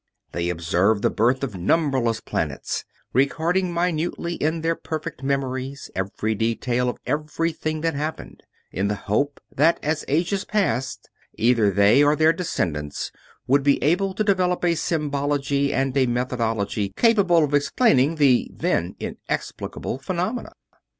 [0.31, 6.89] They observed the birth of numberless planets, recording minutely in their perfect memories every detail
[6.89, 8.41] of everything that happened;
[8.71, 13.11] in the hope that, as ages passed, either they or their descendants
[13.45, 18.95] would be able to develop a symbology and a methodology capable of explaining the then
[18.99, 20.53] inexplicable phenomenon.